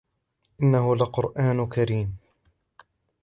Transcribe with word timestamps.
إنه 0.63 0.95
لقرآن 0.95 1.67
كريم 1.69 2.17